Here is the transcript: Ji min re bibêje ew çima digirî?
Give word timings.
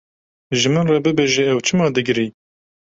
Ji 0.59 0.67
min 0.73 0.85
re 0.91 0.97
bibêje 1.05 1.43
ew 1.51 1.59
çima 1.65 1.85
digirî? 1.95 2.27